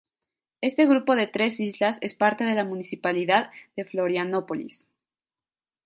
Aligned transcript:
Este 0.61 0.87
grupo 0.87 1.15
de 1.15 1.27
tres 1.27 1.59
islas 1.59 1.99
es 2.01 2.15
parte 2.15 2.43
de 2.43 2.55
la 2.55 2.63
municipalidad 2.63 3.51
de 3.75 3.85
Florianópolis. 3.85 4.89